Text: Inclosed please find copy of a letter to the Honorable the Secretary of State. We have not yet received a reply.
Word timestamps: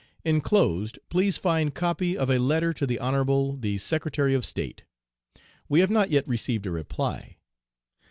Inclosed 0.25 0.97
please 1.09 1.37
find 1.37 1.75
copy 1.75 2.17
of 2.17 2.27
a 2.31 2.39
letter 2.39 2.73
to 2.73 2.87
the 2.87 2.97
Honorable 2.97 3.55
the 3.55 3.77
Secretary 3.77 4.33
of 4.33 4.43
State. 4.43 4.83
We 5.69 5.79
have 5.81 5.91
not 5.91 6.09
yet 6.09 6.27
received 6.27 6.65
a 6.65 6.71
reply. 6.71 7.37